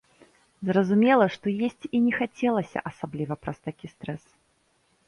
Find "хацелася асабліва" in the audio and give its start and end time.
2.19-3.33